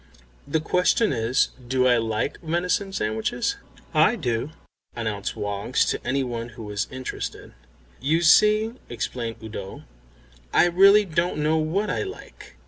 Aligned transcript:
"The 0.47 0.59
question 0.59 1.13
is, 1.13 1.49
Do 1.67 1.85
I 1.85 1.97
like 1.97 2.39
venison 2.41 2.91
sandwiches?" 2.91 3.57
"I 3.93 4.15
do," 4.15 4.49
announced 4.95 5.35
Woggs 5.35 5.85
to 5.91 6.03
any 6.03 6.23
one 6.23 6.49
who 6.49 6.63
was 6.63 6.87
interested. 6.89 7.53
"You 7.99 8.23
see," 8.23 8.73
explained 8.89 9.35
Udo, 9.43 9.83
"I 10.55 10.65
really 10.65 11.05
don't 11.05 11.37
know 11.37 11.57
what 11.57 11.91
I 11.91 12.01
like." 12.01 12.55